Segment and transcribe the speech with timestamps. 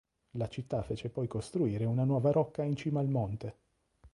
[0.31, 3.55] La città fece poi costruire una nuova rocca in cima al monte.